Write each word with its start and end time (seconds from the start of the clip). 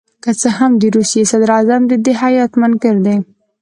که 0.23 0.31
څه 0.39 0.49
هم 0.57 0.71
د 0.77 0.83
روسیې 0.95 1.23
صدراعظم 1.31 1.81
د 1.87 1.93
دې 2.05 2.13
هیات 2.23 2.51
منکر 2.61 2.95
دي. 3.05 3.17